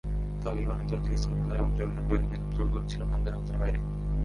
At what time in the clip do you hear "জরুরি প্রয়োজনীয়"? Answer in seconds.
1.77-2.39